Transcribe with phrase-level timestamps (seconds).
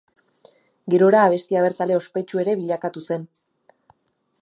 [0.93, 3.29] Gerora abesti abertzale ospetsu ere bilakatu zen.